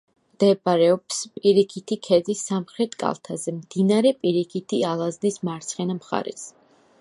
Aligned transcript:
მდებარეობს 0.35 1.19
პირიქითი 1.35 1.97
ქედის 2.07 2.41
სამხრეთ 2.47 2.95
კალთაზე, 3.03 3.53
მდინარე 3.59 4.15
პირიქითი 4.25 4.81
ალაზნის 4.95 5.39
მარცხენა 5.51 5.99
მხარეს. 6.01 6.49